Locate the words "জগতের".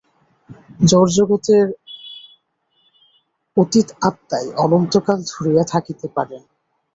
1.17-1.67